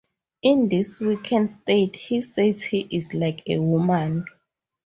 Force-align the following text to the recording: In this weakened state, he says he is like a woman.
In 0.41 0.67
this 0.67 0.99
weakened 0.99 1.51
state, 1.51 1.95
he 1.95 2.21
says 2.21 2.63
he 2.63 2.87
is 2.89 3.13
like 3.13 3.43
a 3.47 3.59
woman. 3.59 4.25